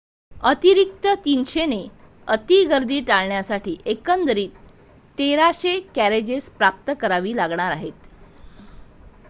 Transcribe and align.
अतिरिक्त 0.43 1.03
300 1.25 1.65
ने 1.65 1.77
अति 2.27 2.57
गर्दी 2.65 2.99
टाळण्यासाठी 3.01 3.75
एकंदर 3.85 4.37
1,300 4.37 5.77
कॅरेजेस 5.95 6.49
प्राप्त 6.53 6.91
करावी 7.01 7.35
लागणार 7.35 7.71
आहेत 7.71 8.07